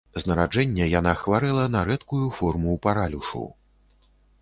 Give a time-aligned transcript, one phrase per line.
[0.21, 3.47] З нараджэння яна хварэла на рэдкую форму паралюшу.